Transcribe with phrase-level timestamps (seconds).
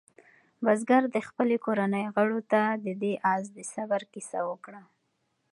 [0.63, 4.81] بزګر د خپلې کورنۍ غړو ته د دې آس د صبر کیسه وکړه.